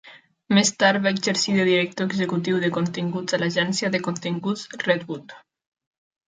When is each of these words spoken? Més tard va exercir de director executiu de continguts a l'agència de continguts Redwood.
Més 0.57 0.69
tard 0.83 1.01
va 1.07 1.11
exercir 1.15 1.53
de 1.57 1.65
director 1.67 2.07
executiu 2.09 2.57
de 2.63 2.71
continguts 2.79 3.37
a 3.37 3.41
l'agència 3.43 3.93
de 3.97 4.03
continguts 4.09 4.65
Redwood. 4.87 5.39